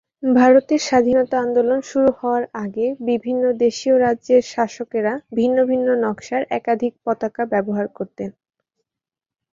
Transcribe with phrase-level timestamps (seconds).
[0.33, 7.43] ভারতের স্বাধীনতা আন্দোলন শুরু হওয়ার আগে বিভিন্ন দেশীয় রাজ্যের শাসকেরা ভিন্ন ভিন্ন নকশার একাধিক পতাকা
[7.45, 8.29] ব্যবহার করতেন।